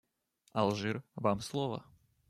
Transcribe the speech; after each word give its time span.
Алжир, 0.53 1.03
вам 1.13 1.41
слово. 1.41 1.85